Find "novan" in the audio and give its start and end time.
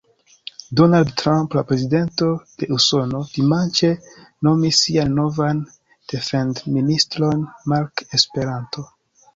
5.21-5.63